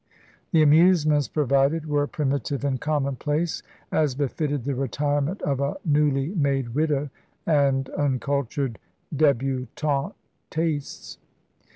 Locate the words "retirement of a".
4.73-5.75